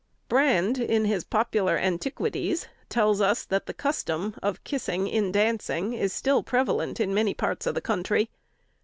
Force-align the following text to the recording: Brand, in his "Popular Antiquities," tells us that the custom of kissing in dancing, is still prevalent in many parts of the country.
Brand, 0.27 0.79
in 0.79 1.05
his 1.05 1.23
"Popular 1.23 1.77
Antiquities," 1.77 2.67
tells 2.89 3.21
us 3.21 3.45
that 3.45 3.67
the 3.67 3.73
custom 3.75 4.33
of 4.41 4.63
kissing 4.63 5.07
in 5.07 5.31
dancing, 5.31 5.93
is 5.93 6.11
still 6.11 6.41
prevalent 6.41 6.99
in 6.99 7.13
many 7.13 7.35
parts 7.35 7.67
of 7.67 7.75
the 7.75 7.81
country. 7.81 8.31